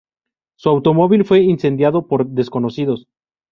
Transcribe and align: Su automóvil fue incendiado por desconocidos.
Su 0.57 0.69
automóvil 0.69 1.25
fue 1.25 1.41
incendiado 1.41 2.07
por 2.07 2.25
desconocidos. 2.25 3.07